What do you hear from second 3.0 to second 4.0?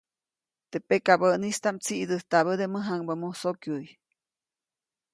musokyuʼy.